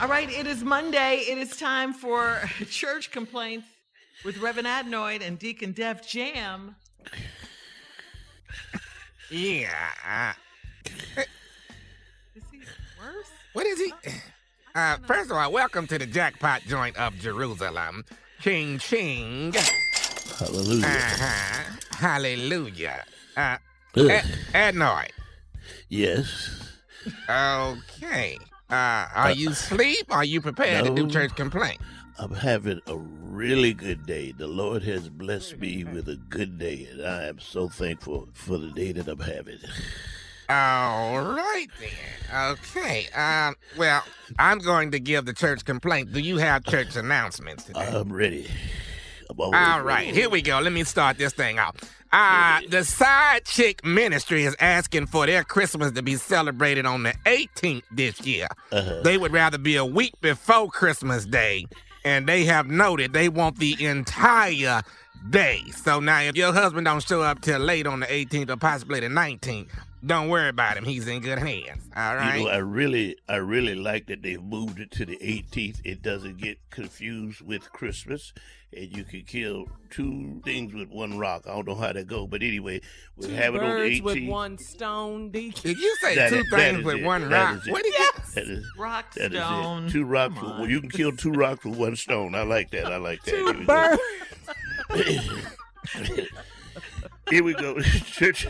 All 0.00 0.08
right, 0.08 0.28
it 0.30 0.46
is 0.46 0.62
Monday. 0.62 1.24
It 1.26 1.38
is 1.38 1.56
time 1.56 1.94
for 1.94 2.38
church 2.70 3.10
complaints 3.10 3.66
with 4.24 4.36
Reverend 4.38 4.68
Adenoid 4.68 5.26
and 5.26 5.38
Deacon 5.38 5.72
Def 5.72 6.06
Jam. 6.06 6.76
Yeah. 9.30 10.34
Is 12.34 12.42
he 12.50 12.58
worse? 13.00 13.26
What 13.54 13.66
is 13.66 13.78
he? 13.80 13.92
Uh, 14.74 14.98
first 15.06 15.30
of 15.30 15.36
all, 15.38 15.50
welcome 15.50 15.86
to 15.86 15.98
the 15.98 16.06
jackpot 16.06 16.60
joint 16.68 16.96
of 16.98 17.14
Jerusalem. 17.18 18.04
Ching 18.40 18.78
ching. 18.78 19.54
Hallelujah. 20.38 20.86
Uh-huh. 20.86 21.76
Hallelujah. 21.92 23.04
Uh, 23.34 23.56
Ugh. 23.96 24.10
Ad- 24.10 24.24
Adenoid. 24.74 25.10
Yes. 25.88 26.70
Okay. 27.30 28.36
Uh, 28.68 29.06
are 29.14 29.30
you 29.30 29.50
asleep? 29.50 30.06
Are 30.10 30.24
you 30.24 30.40
prepared 30.40 30.86
to 30.86 30.94
do 30.94 31.08
church 31.08 31.34
complaint? 31.36 31.80
I'm 32.18 32.32
having 32.34 32.80
a 32.86 32.96
really 32.96 33.74
good 33.74 34.06
day. 34.06 34.32
The 34.32 34.48
Lord 34.48 34.82
has 34.84 35.08
blessed 35.08 35.58
me 35.58 35.84
with 35.84 36.08
a 36.08 36.16
good 36.16 36.58
day, 36.58 36.88
and 36.90 37.06
I 37.06 37.24
am 37.26 37.38
so 37.38 37.68
thankful 37.68 38.28
for 38.32 38.58
the 38.58 38.70
day 38.70 38.92
that 38.92 39.06
I'm 39.06 39.20
having. 39.20 39.58
All 40.48 41.20
right 41.20 41.66
then. 41.78 42.52
Okay. 42.52 43.08
Um. 43.14 43.54
Well, 43.76 44.02
I'm 44.38 44.58
going 44.58 44.90
to 44.92 45.00
give 45.00 45.26
the 45.26 45.32
church 45.32 45.64
complaint. 45.64 46.12
Do 46.12 46.20
you 46.20 46.38
have 46.38 46.64
church 46.64 46.96
announcements 46.96 47.64
today? 47.64 47.80
I'm 47.80 48.12
ready. 48.12 48.48
All 49.38 49.82
right, 49.82 50.12
here 50.12 50.28
we 50.28 50.42
go. 50.42 50.60
Let 50.60 50.72
me 50.72 50.84
start 50.84 51.18
this 51.18 51.32
thing 51.32 51.58
out. 51.58 51.76
Uh, 52.12 52.60
the 52.68 52.84
Side 52.84 53.44
Chick 53.44 53.84
Ministry 53.84 54.44
is 54.44 54.56
asking 54.60 55.06
for 55.06 55.26
their 55.26 55.44
Christmas 55.44 55.92
to 55.92 56.02
be 56.02 56.16
celebrated 56.16 56.86
on 56.86 57.02
the 57.02 57.12
18th 57.26 57.82
this 57.90 58.20
year. 58.20 58.48
Uh-huh. 58.72 59.00
They 59.02 59.18
would 59.18 59.32
rather 59.32 59.58
be 59.58 59.76
a 59.76 59.84
week 59.84 60.14
before 60.20 60.68
Christmas 60.70 61.26
Day, 61.26 61.66
and 62.04 62.26
they 62.26 62.44
have 62.44 62.68
noted 62.68 63.12
they 63.12 63.28
want 63.28 63.58
the 63.58 63.84
entire 63.84 64.82
day. 65.30 65.62
So 65.74 66.00
now, 66.00 66.20
if 66.20 66.36
your 66.36 66.52
husband 66.52 66.86
don't 66.86 67.02
show 67.02 67.22
up 67.22 67.40
till 67.40 67.58
late 67.58 67.86
on 67.86 68.00
the 68.00 68.06
18th 68.06 68.50
or 68.50 68.56
possibly 68.56 69.00
the 69.00 69.08
19th, 69.08 69.68
don't 70.04 70.28
worry 70.28 70.48
about 70.48 70.76
him. 70.76 70.84
He's 70.84 71.08
in 71.08 71.20
good 71.20 71.38
hands. 71.38 71.88
All 71.96 72.14
right. 72.14 72.38
You 72.38 72.44
know, 72.44 72.50
I 72.50 72.58
really, 72.58 73.16
I 73.28 73.36
really 73.36 73.74
like 73.74 74.06
that 74.06 74.22
they've 74.22 74.42
moved 74.42 74.78
it 74.78 74.90
to 74.92 75.04
the 75.06 75.16
18th. 75.16 75.80
It 75.84 76.02
doesn't 76.02 76.38
get 76.38 76.58
confused 76.70 77.40
with 77.40 77.72
Christmas, 77.72 78.32
and 78.76 78.96
you 78.96 79.04
can 79.04 79.22
kill 79.22 79.66
two 79.90 80.40
things 80.44 80.74
with 80.74 80.88
one 80.90 81.18
rock. 81.18 81.44
I 81.46 81.54
don't 81.54 81.66
know 81.66 81.74
how 81.74 81.92
that 81.92 82.06
go, 82.06 82.26
but 82.26 82.42
anyway, 82.42 82.80
we'll 83.16 83.30
have 83.30 83.54
it 83.54 83.62
on 83.62 83.70
the 83.70 83.76
Birds 83.76 84.00
18th. 84.00 84.02
with 84.02 84.28
one 84.28 84.58
stone, 84.58 85.30
Deacon. 85.30 85.62
Did 85.62 85.78
you 85.78 85.96
say 86.02 86.14
That 86.16 86.30
two 86.30 86.36
is- 86.40 86.50
things 86.50 86.84
with 86.84 86.96
it. 86.96 87.04
one 87.04 87.28
That 87.30 87.44
rock? 87.54 87.56
is 87.62 87.66
it. 87.68 87.72
What 87.72 87.82
did 87.84 87.94
you? 87.94 88.10
That 88.34 88.44
is, 88.48 88.66
Rock 88.78 89.14
that 89.14 89.32
is 89.32 89.38
stone. 89.38 89.86
it. 89.86 89.90
Two 89.90 90.04
rocks. 90.04 90.34
With, 90.34 90.42
well, 90.50 90.68
you 90.68 90.80
can 90.80 90.90
kill 90.90 91.12
two 91.12 91.32
rocks 91.32 91.64
with 91.64 91.76
one 91.76 91.96
stone. 91.96 92.34
I 92.34 92.42
like 92.42 92.70
that. 92.72 92.86
I 92.92 92.96
like 92.98 93.22
that. 93.24 93.30
Here 93.34 93.52
Two 93.52 93.58
we 93.58 93.64
go. 93.64 93.96
birds. 94.94 96.28
Here 97.30 97.42
we 97.42 97.54
go. 97.54 97.80
Church, 97.80 98.46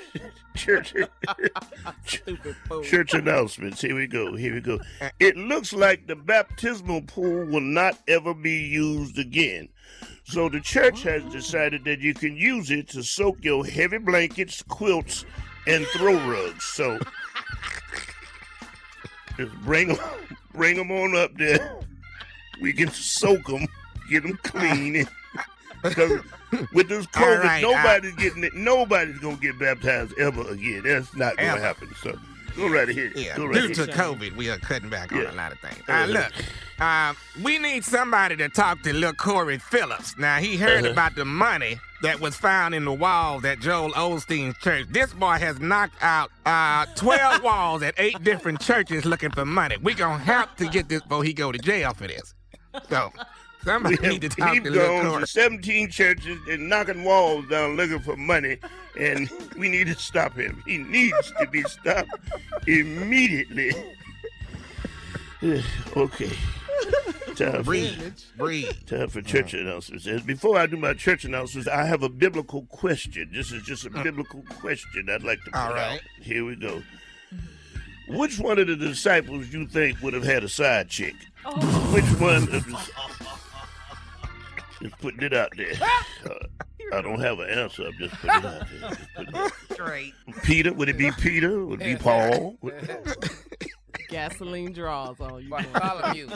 church, 0.55 0.93
church 2.83 3.15
announcements. 3.15 3.81
Here 3.81 3.95
we 3.95 4.07
go. 4.07 4.37
Here 4.37 4.53
we 4.53 4.61
go. 4.61 4.79
It 5.19 5.37
looks 5.37 5.73
like 5.73 6.07
the 6.07 6.15
baptismal 6.17 7.03
pool 7.03 7.47
will 7.47 7.61
not 7.63 7.99
ever 8.07 8.35
be 8.35 8.53
used 8.53 9.19
again. 9.19 9.69
So 10.29 10.49
the 10.49 10.61
church 10.61 11.03
has 11.05 11.23
decided 11.33 11.85
that 11.85 12.01
you 12.01 12.13
can 12.13 12.37
use 12.37 12.73
it 12.73 12.89
to 12.91 13.03
soak 13.05 13.45
your 13.45 13.65
heavy 13.65 13.99
blankets, 13.99 14.61
quilts, 14.63 15.25
and 15.69 15.87
throw 15.97 16.15
rugs. 16.29 16.65
So 16.65 16.99
just 19.37 19.55
bring 19.63 19.89
them, 19.89 19.99
bring 20.53 20.77
them 20.77 20.91
on 20.91 21.17
up 21.17 21.33
there. 21.37 21.77
We 22.61 22.73
can 22.73 22.91
soak 22.91 23.47
them, 23.47 23.67
get 24.11 24.23
them 24.23 24.39
clean. 24.43 25.07
Because 25.83 26.21
with 26.73 26.89
this 26.89 27.07
COVID, 27.09 27.45
right, 27.45 27.59
I- 27.59 27.61
nobody's 27.61 28.15
getting 28.17 28.43
it. 28.43 28.55
Nobody's 28.55 29.19
gonna 29.19 29.37
get 29.37 29.57
baptized 29.59 30.15
ever 30.19 30.41
again. 30.51 30.83
That's 30.85 31.15
not 31.15 31.37
gonna 31.37 31.51
Ever. 31.51 31.61
happen. 31.61 31.89
So 32.03 32.19
go 32.57 32.69
right 32.69 32.89
ahead. 32.89 33.13
Yeah, 33.15 33.37
go 33.37 33.47
right 33.47 33.55
due 33.55 33.75
to. 33.75 33.87
COVID, 33.93 34.35
we 34.37 34.51
are 34.51 34.59
cutting 34.59 34.89
back 34.89 35.13
on 35.13 35.27
a 35.27 35.33
lot 35.33 35.53
of 35.53 35.59
things. 35.61 35.79
Uh-huh. 35.89 36.03
Uh, 36.05 36.07
look, 36.07 36.33
uh, 36.79 37.15
we 37.43 37.59
need 37.59 37.85
somebody 37.85 38.37
to 38.37 38.49
talk 38.49 38.83
to 38.83 38.93
little 38.93 39.13
Corey 39.15 39.59
Phillips. 39.59 40.17
Now, 40.19 40.37
he 40.39 40.57
heard 40.57 40.85
Uh-huh. 40.85 40.93
about 40.93 41.15
the 41.15 41.25
money 41.25 41.79
that 42.03 42.21
was 42.21 42.37
found 42.37 42.75
in 42.75 42.85
the 42.85 42.93
walls 42.93 43.45
at 43.45 43.61
Joel 43.61 43.93
Osteen's 43.93 44.57
church. 44.59 44.87
This 44.91 45.13
boy 45.15 45.35
has 45.39 45.59
knocked 45.61 46.03
out 46.03 46.31
uh, 46.45 46.87
12 46.97 47.43
walls 47.45 47.83
at 47.83 47.95
eight 47.99 48.23
different 48.23 48.61
churches 48.61 49.05
looking 49.05 49.31
for 49.31 49.45
money. 49.47 49.77
we 49.83 49.95
going 49.95 50.19
to 50.19 50.25
have 50.25 50.55
to 50.57 50.67
get 50.69 50.89
this 50.89 51.01
before 51.03 51.25
he 51.25 51.33
go 51.33 51.53
to 51.53 51.59
jail 51.59 51.95
for 51.95 52.07
this. 52.07 52.35
So, 52.91 53.11
somebody 53.67 53.97
We 54.03 54.09
need 54.09 54.23
to 54.23 54.29
have 54.29 54.37
talk 54.37 54.55
he's 54.55 54.63
to 54.63 54.71
Lil 54.71 55.21
to 55.21 55.27
17 55.27 55.91
churches 55.91 56.39
and 56.49 56.69
knocking 56.69 57.05
walls 57.05 57.49
down 57.49 57.77
looking 57.77 58.01
for 58.01 58.17
money, 58.17 58.59
and 58.99 59.29
we 59.59 59.69
need 59.69 59.89
to 59.89 59.95
stop 59.95 60.35
him. 60.35 60.63
He 60.67 60.79
needs 60.79 61.33
to 61.39 61.47
be 61.49 61.63
stopped 61.65 62.11
immediately. 62.67 63.73
okay. 65.97 66.31
Time 67.35 67.53
for, 67.53 67.63
Breathe. 67.65 68.15
Breathe. 68.39 68.87
time 68.87 69.09
for 69.09 69.21
church 69.21 69.53
announcements. 69.53 70.07
And 70.07 70.25
before 70.27 70.57
I 70.59 70.67
do 70.67 70.79
my 70.79 70.95
church 70.95 71.25
announcements, 71.25 71.69
I 71.69 71.85
have 71.85 72.03
a 72.03 72.09
biblical 72.09 72.63
question. 72.67 73.29
This 73.33 73.53
is 73.53 73.63
just 73.63 73.85
a 73.85 73.91
uh. 73.95 74.03
biblical 74.03 74.43
question 74.61 75.09
I'd 75.11 75.23
like 75.23 75.43
to 75.45 75.51
put 75.51 75.61
All 75.61 75.75
right. 75.75 75.95
out. 75.95 76.01
Here 76.23 76.45
we 76.47 76.57
go. 76.57 76.83
Which 78.09 78.39
one 78.39 78.59
of 78.59 78.69
the 78.69 78.77
disciples 78.77 79.53
you 79.53 79.67
think 79.67 80.01
would 80.01 80.15
have 80.15 80.23
had 80.23 80.45
a 80.45 80.49
side 80.49 80.89
chick? 80.89 81.17
Oh. 81.45 81.53
Which 81.93 82.05
one 82.21 82.37
of 82.37 82.51
the... 82.51 82.91
Just 84.87 85.01
putting 85.01 85.23
it 85.23 85.35
out 85.35 85.53
there. 85.57 85.73
Uh, 86.25 86.35
I 86.93 87.01
don't 87.03 87.21
have 87.21 87.41
an 87.41 87.51
answer. 87.51 87.87
I'm 87.87 87.95
just 87.99 88.15
putting 88.21 88.37
it 88.39 88.45
out 88.45 88.69
there. 88.81 88.99
It 89.19 89.35
out 89.35 89.53
Straight. 89.73 90.15
there. 90.29 90.41
Peter, 90.45 90.73
would 90.73 90.89
it 90.89 90.97
be 90.97 91.11
Peter? 91.11 91.65
Would 91.65 91.83
it 91.83 91.85
be 91.85 91.97
Paul? 91.97 92.57
Gasoline 94.09 94.73
draws 94.73 95.21
on 95.21 95.43
you. 95.43 95.51
Bartholomew. 95.51 96.29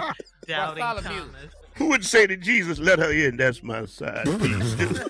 Doubting 0.49 0.81
Bartholomew. 0.82 1.20
Thomas. 1.20 1.55
Who 1.76 1.88
would 1.91 2.05
say 2.05 2.26
to 2.26 2.37
Jesus, 2.37 2.81
let 2.81 2.99
her 2.99 3.12
in? 3.12 3.37
That's 3.37 3.62
my 3.62 3.87
side 3.87 4.25
piece. 4.41 4.76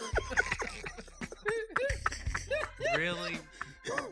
Really, 2.97 3.39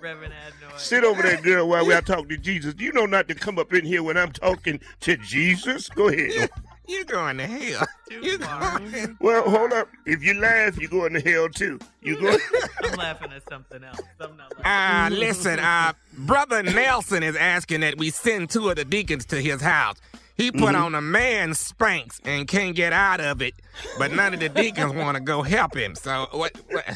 Reverend 0.00 0.32
Adnoy. 0.32 0.78
Sit 0.78 1.02
over 1.02 1.20
there, 1.20 1.40
girl, 1.42 1.68
while 1.68 1.84
we 1.84 1.92
are 1.92 2.00
talking 2.00 2.28
to 2.28 2.36
Jesus. 2.38 2.74
You 2.78 2.92
know 2.92 3.06
not 3.06 3.26
to 3.26 3.34
come 3.34 3.58
up 3.58 3.74
in 3.74 3.84
here 3.84 4.04
when 4.04 4.16
I'm 4.16 4.30
talking 4.30 4.80
to 5.00 5.16
Jesus. 5.16 5.88
Go 5.88 6.08
ahead. 6.08 6.48
You 6.98 7.04
going 7.04 7.36
to 7.36 7.46
hell. 7.46 7.86
Too 8.08 8.20
You 8.22 8.38
far. 8.38 8.78
going 8.78 9.16
Well, 9.20 9.42
hold 9.50 9.74
up. 9.74 9.88
If 10.06 10.22
you 10.24 10.40
laugh, 10.40 10.78
you're 10.78 10.88
going 10.88 11.12
to 11.12 11.20
hell 11.20 11.50
too. 11.50 11.78
You 12.02 12.18
go. 12.18 12.34
I'm 12.82 12.92
laughing 12.96 13.30
at 13.30 13.46
something 13.46 13.84
else. 13.84 14.00
I'm 14.18 14.36
not 14.38 14.58
laughing. 14.58 15.14
Uh, 15.14 15.20
listen, 15.20 15.58
uh, 15.58 15.92
Brother 16.16 16.62
Nelson 16.62 17.22
is 17.22 17.36
asking 17.36 17.80
that 17.80 17.98
we 17.98 18.08
send 18.08 18.48
two 18.48 18.70
of 18.70 18.76
the 18.76 18.86
deacons 18.86 19.26
to 19.26 19.36
his 19.36 19.60
house. 19.60 19.96
He 20.38 20.52
put 20.52 20.76
on 20.76 20.94
a 20.94 21.00
man 21.00 21.50
Spanx 21.50 22.20
and 22.24 22.46
can't 22.46 22.76
get 22.76 22.92
out 22.92 23.20
of 23.20 23.42
it, 23.42 23.54
but 23.98 24.12
none 24.12 24.34
of 24.34 24.38
the 24.38 24.48
deacons 24.48 24.92
want 24.94 25.16
to 25.16 25.20
go 25.20 25.42
help 25.42 25.76
him. 25.76 25.96
So, 25.96 26.28
what, 26.30 26.56
what 26.70 26.86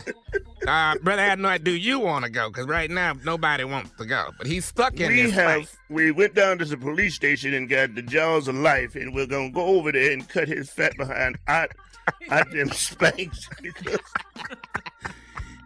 uh, 0.69 0.95
Brother 1.03 1.23
Adnoy, 1.23 1.65
do 1.65 1.73
you 1.73 1.99
want 1.99 2.25
to 2.25 2.31
go? 2.31 2.51
Because 2.51 2.69
right 2.69 2.89
now, 2.89 3.15
nobody 3.25 3.65
wants 3.65 3.91
to 3.99 4.07
go. 4.07 4.31
But 4.39 4.47
he's 4.47 4.65
stuck 4.65 5.01
in 5.01 5.09
we 5.09 5.23
this 5.23 5.33
have. 5.33 5.67
spank. 5.67 5.69
We 5.89 6.13
went 6.13 6.35
down 6.35 6.59
to 6.59 6.65
the 6.65 6.77
police 6.77 7.17
station 7.17 7.53
and 7.53 7.69
got 7.69 7.97
the 7.97 8.03
jaws 8.03 8.47
of 8.47 8.55
life, 8.55 8.95
and 8.95 9.13
we're 9.13 9.27
gonna 9.27 9.51
go 9.51 9.67
over 9.67 9.91
there 9.91 10.13
and 10.13 10.29
cut 10.29 10.47
his 10.47 10.71
fat 10.71 10.97
behind 10.97 11.37
out, 11.49 11.73
out 12.31 12.49
them 12.53 12.69
Spanx 12.71 13.37
because 13.61 13.99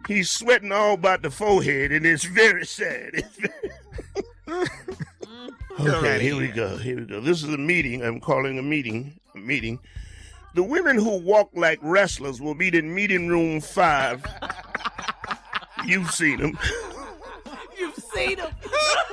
he's 0.09 0.31
sweating 0.31 0.73
all 0.73 0.95
about 0.95 1.21
the 1.21 1.31
forehead, 1.31 1.93
and 1.93 2.07
it's 2.07 2.25
very 2.25 2.65
sad. 2.65 3.11
It's 3.13 3.37
very... 3.37 3.53
Go 5.79 5.99
Okay, 5.99 6.13
right 6.13 6.21
here 6.21 6.37
we 6.37 6.49
go. 6.49 6.77
Here 6.79 6.97
we 6.97 7.05
go. 7.05 7.21
This 7.21 7.43
is 7.43 7.53
a 7.53 7.59
meeting. 7.59 8.03
I'm 8.03 8.21
calling 8.21 8.59
a 8.59 8.63
meeting. 8.63 9.19
A 9.35 9.39
meeting. 9.39 9.79
The 10.55 10.63
women 10.63 10.97
who 10.97 11.19
walk 11.19 11.51
like 11.55 11.79
wrestlers 11.83 12.41
will 12.41 12.55
meet 12.55 12.75
in 12.75 12.95
meeting 12.95 13.29
room 13.29 13.61
five. 13.61 14.25
You've 15.87 16.11
seen 16.11 16.41
them. 16.41 16.59
You've 17.79 17.95
seen 17.95 18.37
them. 18.39 18.51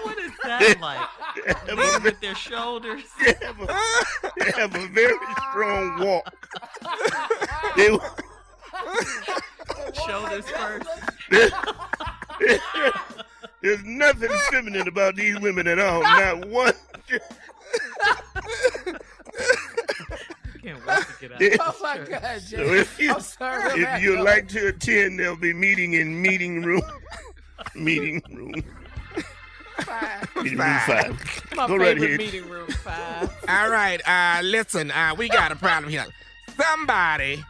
What 0.04 0.19
is 0.19 0.31
that 0.44 0.80
like? 0.81 1.00
They 1.45 1.54
have 1.54 1.80
a, 1.80 2.04
With 2.04 2.19
their 2.19 2.36
shoulders. 2.36 3.04
they 3.19 3.33
have 3.42 3.60
a, 3.60 3.68
they 4.38 4.51
have 4.51 4.75
a 4.75 4.88
very 4.88 5.18
strong 5.50 6.00
walk. 6.06 6.33
They, 7.77 7.89
oh 7.89 8.15
Shoulders 10.06 10.45
first. 10.50 10.89
There's 13.63 13.83
nothing 13.83 14.30
feminine 14.51 14.88
about 14.88 15.15
these 15.15 15.39
women 15.39 15.68
at 15.68 15.80
all. 15.80 16.01
Not 16.01 16.45
one. 16.48 16.74
Can't 20.62 20.86
wait 20.86 20.98
to 21.00 21.13
get 21.19 21.31
out. 21.33 21.39
They- 21.39 21.54
of 21.54 21.60
Oh 21.62 21.75
my 21.81 21.98
church. 21.98 22.10
God, 22.10 22.42
So 22.42 22.57
if 22.74 23.00
you 23.00 23.13
I'm 23.13 23.19
sorry. 23.21 23.81
if 23.81 24.01
you'd 24.01 24.21
like 24.21 24.48
to 24.50 24.68
attend, 24.68 25.19
they'll 25.19 25.36
be 25.36 25.54
meeting 25.54 25.94
in 25.94 26.21
meeting 26.21 26.62
room. 26.62 26.81
Meeting 27.75 28.21
room. 28.31 28.63
Five. 29.81 30.30
Meeting 30.36 30.57
room 30.60 30.80
five. 30.86 31.42
my 31.56 31.68
Go 31.68 31.75
right 31.77 31.98
here. 31.98 32.18
meeting 32.18 32.48
room 32.50 32.68
five. 32.69 33.30
All 33.48 33.69
right, 33.69 34.00
uh, 34.07 34.42
listen, 34.44 34.92
uh, 34.92 35.15
we 35.18 35.27
got 35.30 35.51
a 35.51 35.56
problem 35.56 35.92
here. 35.92 36.06
Somebody 36.56 37.44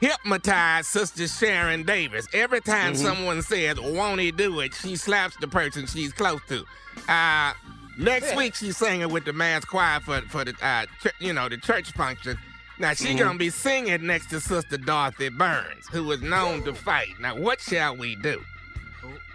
hypnotized 0.00 0.86
Sister 0.88 1.26
Sharon 1.28 1.82
Davis. 1.84 2.26
Every 2.32 2.60
time 2.60 2.92
Mm-hmm. 2.94 3.02
someone 3.04 3.42
says, 3.42 3.80
won't 3.80 4.20
he 4.20 4.30
do 4.30 4.60
it, 4.60 4.74
she 4.74 4.96
slaps 4.96 5.36
the 5.40 5.48
person 5.48 5.86
she's 5.86 6.12
close 6.12 6.40
to. 6.48 6.64
Uh, 7.12 7.52
next 7.98 8.34
week, 8.36 8.54
she's 8.54 8.76
singing 8.76 9.10
with 9.10 9.24
the 9.24 9.32
mass 9.32 9.64
choir 9.64 10.00
for, 10.00 10.20
for 10.22 10.44
the, 10.44 10.54
uh, 10.62 10.86
ch- 11.02 11.12
you 11.20 11.32
know, 11.32 11.48
the 11.48 11.56
church 11.58 11.92
function. 11.92 12.36
Now, 12.78 12.90
she's 12.94 13.08
Mm-hmm. 13.08 13.18
going 13.18 13.32
to 13.32 13.38
be 13.38 13.50
singing 13.50 14.06
next 14.06 14.30
to 14.30 14.40
Sister 14.40 14.76
Dorothy 14.78 15.30
Burns, 15.30 15.86
who 15.90 16.10
is 16.12 16.22
known 16.22 16.62
to 16.64 16.74
fight. 16.74 17.08
Now, 17.20 17.36
what 17.36 17.60
shall 17.60 17.96
we 17.96 18.14
do? 18.16 18.40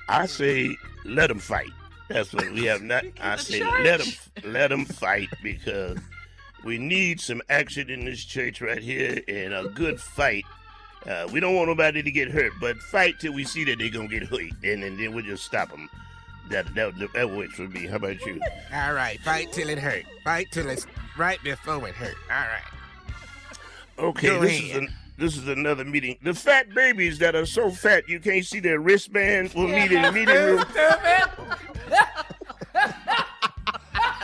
I 0.07 0.25
say 0.25 0.77
let 1.05 1.27
them 1.27 1.39
fight. 1.39 1.69
That's 2.09 2.33
what 2.33 2.49
we 2.51 2.65
have 2.65 2.81
not. 2.81 3.05
I 3.21 3.37
say 3.37 3.59
church. 3.59 3.83
let 3.83 3.99
them 3.99 4.51
let 4.53 4.67
them 4.69 4.85
fight 4.85 5.29
because 5.41 5.97
we 6.63 6.77
need 6.77 7.19
some 7.19 7.41
action 7.49 7.89
in 7.89 8.05
this 8.05 8.23
church 8.23 8.61
right 8.61 8.81
here 8.81 9.21
and 9.27 9.53
a 9.53 9.67
good 9.69 9.99
fight. 9.99 10.45
Uh, 11.05 11.27
we 11.31 11.39
don't 11.39 11.55
want 11.55 11.67
nobody 11.67 12.01
to 12.01 12.11
get 12.11 12.31
hurt, 12.31 12.53
but 12.61 12.77
fight 12.77 13.19
till 13.19 13.33
we 13.33 13.43
see 13.43 13.65
that 13.65 13.77
they're 13.77 13.89
gonna 13.89 14.07
get 14.07 14.23
hurt, 14.23 14.51
and, 14.63 14.83
then 14.83 14.97
then 14.97 15.13
we'll 15.13 15.25
just 15.25 15.43
stop 15.43 15.69
them. 15.69 15.89
That 16.49 16.73
that 16.75 16.93
that 17.13 17.29
works 17.29 17.55
for 17.55 17.67
me. 17.67 17.87
How 17.87 17.97
about 17.97 18.25
you? 18.25 18.39
All 18.73 18.93
right, 18.93 19.19
fight 19.21 19.51
till 19.51 19.69
it 19.69 19.79
hurt. 19.79 20.05
Fight 20.23 20.47
till 20.51 20.69
it's 20.69 20.87
right 21.17 21.41
before 21.43 21.87
it 21.87 21.95
hurt. 21.95 22.15
All 22.31 22.37
right. 22.37 22.61
Okay, 23.99 24.27
Go 24.27 24.39
this 24.41 24.61
is 24.61 24.75
an, 24.75 24.89
this 25.17 25.37
is 25.37 25.47
another 25.47 25.83
meeting. 25.83 26.17
The 26.23 26.33
fat 26.33 26.73
babies 26.73 27.19
that 27.19 27.35
are 27.35 27.45
so 27.45 27.69
fat 27.69 28.07
you 28.07 28.19
can't 28.19 28.45
see 28.45 28.59
their 28.59 28.79
wristbands 28.79 29.53
will 29.53 29.67
meet 29.67 29.91
in 29.91 30.01
the 30.01 30.11
meeting 30.11 30.35
room. 30.35 30.63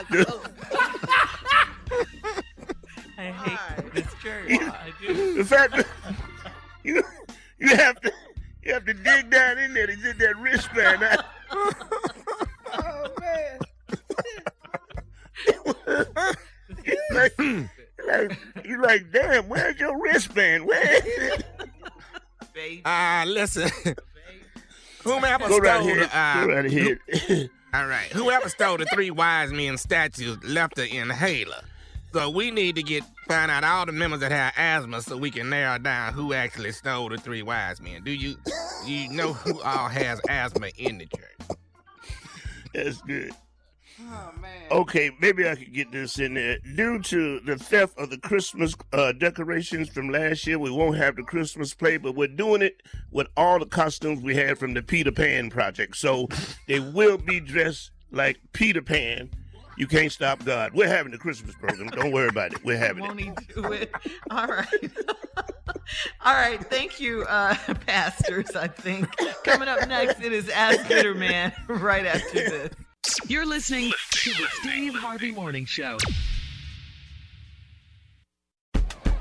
I. 5.10 5.34
The 5.38 5.46
fact 5.46 5.76
that 5.76 5.88
you 6.84 7.04
you 7.60 7.76
have 7.76 8.00
to 8.02 8.12
you 8.64 8.74
have 8.74 8.86
to 8.86 8.94
dig 8.94 9.30
down 9.30 9.58
in 9.58 9.74
there 9.74 9.88
to 9.88 9.96
get 9.96 10.18
that 10.20 10.38
wristband 10.38 11.04
out. 11.04 11.26
Oh 12.72 13.08
man. 13.20 13.60
You 16.86 17.00
like, 17.14 17.38
you 17.40 17.68
like 18.08 18.38
you 18.66 18.82
like 18.82 19.12
damn, 19.12 19.50
where's 19.50 19.80
your 19.80 20.00
wristband? 20.02 20.66
Where 20.66 20.96
is 20.98 21.04
it? 21.06 21.46
Baby. 22.54 22.82
Uh, 22.86 23.26
listen. 23.28 23.70
Whomever 25.04 25.48
Go 25.48 25.58
stole 25.58 25.62
right 25.62 26.00
the, 26.00 26.18
uh, 26.18 26.46
Go 26.46 26.54
right 26.54 26.66
ahead. 26.66 27.50
all 27.74 27.88
right. 27.88 28.12
Whoever 28.12 28.50
stole 28.50 28.78
the 28.78 28.86
three 28.86 29.12
wise 29.12 29.52
men 29.52 29.78
statues 29.78 30.44
left 30.44 30.76
the 30.76 30.88
inhaler. 30.94 31.64
So 32.12 32.30
we 32.30 32.50
need 32.50 32.76
to 32.76 32.84
get 32.84 33.04
find 33.28 33.52
out 33.52 33.64
all 33.64 33.86
the 33.86 33.92
members 33.92 34.22
that 34.22 34.32
have 34.32 34.54
asthma 34.58 35.02
so 35.02 35.16
we 35.16 35.30
can 35.30 35.50
narrow 35.50 35.78
down 35.78 36.14
who 36.14 36.34
actually 36.34 36.72
stole 36.72 37.10
the 37.10 37.18
three 37.18 37.44
wise 37.44 37.80
men. 37.80 38.04
Do 38.04 38.12
you 38.12 38.36
you 38.86 39.10
know 39.10 39.34
who 39.34 39.62
all 39.62 39.88
has 39.88 40.20
asthma 40.28 40.70
in 40.78 40.98
the 40.98 41.06
church? 41.06 41.58
That's 42.74 43.02
good. 43.02 43.32
Oh 44.02 44.32
man. 44.42 44.68
Okay, 44.72 45.12
maybe 45.20 45.48
I 45.48 45.56
could 45.56 45.74
get 45.74 45.92
this 45.92 46.20
in 46.20 46.34
there. 46.36 46.58
Due 46.76 47.00
to 47.00 47.40
the 47.42 47.58
theft 47.58 47.98
of 48.00 48.10
the 48.10 48.18
Christmas 48.18 48.74
uh, 48.94 49.12
decorations 49.12 49.90
from 49.90 50.10
last 50.10 50.48
year, 50.48 50.58
we 50.58 50.72
won't 50.72 50.98
have 50.98 51.16
the 51.16 51.24
Christmas 51.24 51.74
play, 51.74 51.98
but 51.98 52.16
we're 52.16 52.28
doing 52.28 52.62
it 52.62 52.82
with 53.12 53.28
all 53.36 53.60
the 53.60 53.66
costumes 53.66 54.22
we 54.24 54.36
had 54.36 54.58
from 54.58 54.74
the 54.74 54.82
Peter 54.82 55.12
Pan 55.12 55.50
project. 55.50 55.98
So 55.98 56.28
they 56.68 56.80
will 56.80 57.18
be 57.18 57.40
dressed 57.40 57.92
like 58.12 58.40
Peter 58.54 58.82
Pan. 58.82 59.30
You 59.80 59.88
can't 59.88 60.12
stop 60.12 60.44
God. 60.44 60.74
We're 60.74 60.90
having 60.90 61.14
the 61.14 61.18
Christmas 61.18 61.56
program. 61.56 61.88
Don't 61.88 62.12
worry 62.12 62.28
about 62.28 62.52
it. 62.52 62.64
We're 62.66 62.78
having 62.88 63.02
Won't 63.02 63.22
it. 63.22 63.24
he 63.48 63.54
do 63.62 63.72
it? 63.72 63.90
All 64.30 64.46
right. 64.46 64.68
All 66.26 66.34
right. 66.34 66.60
Thank 66.70 67.00
you, 67.00 67.24
uh, 67.24 67.56
pastors, 67.88 68.58
I 68.58 68.68
think. 68.68 69.08
Coming 69.46 69.70
up 69.70 69.88
next, 69.88 70.22
it 70.22 70.34
is 70.34 70.50
Ask 70.50 70.82
Bitterman 70.82 71.54
right 71.70 72.06
after 72.06 72.34
this. 72.34 72.70
You're 73.28 73.46
listening 73.46 73.94
to 74.12 74.30
the 74.32 74.48
Steve 74.60 74.96
Harvey 74.96 75.32
Morning 75.32 75.64
Show. 75.64 75.98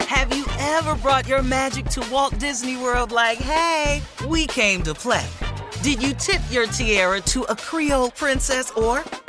Have 0.00 0.34
you 0.36 0.44
ever 0.58 0.96
brought 0.96 1.28
your 1.28 1.44
magic 1.44 1.84
to 1.90 2.04
Walt 2.10 2.36
Disney 2.40 2.76
World 2.76 3.12
like, 3.12 3.38
hey, 3.38 4.02
we 4.26 4.48
came 4.48 4.82
to 4.82 4.92
play? 4.94 5.24
Did 5.82 6.02
you 6.02 6.14
tip 6.14 6.40
your 6.50 6.66
tiara 6.66 7.20
to 7.20 7.44
a 7.44 7.54
Creole 7.54 8.10
princess 8.10 8.72
or 8.72 9.04